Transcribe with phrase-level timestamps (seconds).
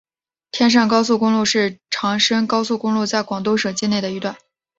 [0.51, 4.35] 天汕高速公路是长深高速公路在广东省境内的一段。